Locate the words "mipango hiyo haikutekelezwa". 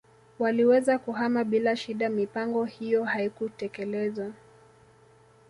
2.09-4.31